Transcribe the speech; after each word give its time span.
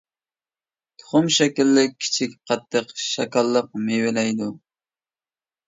تۇخۇم 1.01 1.27
شەكىللىك 1.35 1.93
كىچىك 2.07 2.33
قاتتىق 2.53 2.95
شاكاللىق 3.03 3.71
مېۋىلەيدۇ. 3.87 4.51